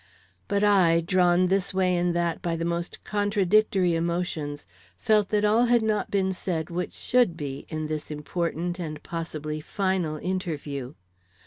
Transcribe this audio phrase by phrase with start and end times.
[0.47, 4.65] But I, drawn this way and that by the most contradictory emotions,
[4.97, 9.61] felt that all had not been said which should be in this important and possibly
[9.61, 10.95] final interview.